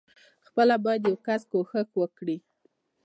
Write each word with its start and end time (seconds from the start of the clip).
خپله 0.47 0.75
بايد 0.83 1.01
يو 1.09 1.15
کس 1.25 1.41
کوښښ 1.51 1.89
وکي. 1.99 2.35